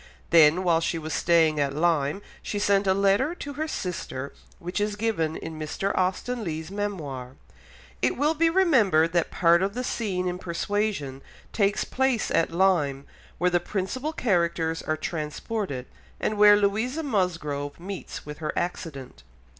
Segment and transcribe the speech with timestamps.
[0.31, 4.81] Then, while she was staying at Lyme, she sent a letter to her sister which
[4.81, 5.95] is given in Mr.
[5.95, 7.35] Austen Leigh's Memoir.
[8.01, 11.21] It will be remembered that part of the scene in Persuasion
[11.53, 13.05] takes place at Lyme,
[13.37, 15.85] where the principal characters are transported,
[16.19, 19.21] and where Louisa Musgrove meets with her accident.